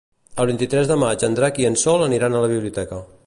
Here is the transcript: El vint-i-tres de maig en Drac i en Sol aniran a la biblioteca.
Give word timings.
El 0.43 0.47
vint-i-tres 0.51 0.89
de 0.91 0.97
maig 1.03 1.27
en 1.27 1.37
Drac 1.41 1.61
i 1.65 1.69
en 1.71 1.79
Sol 1.83 2.07
aniran 2.09 2.35
a 2.41 2.45
la 2.47 2.53
biblioteca. 2.55 3.03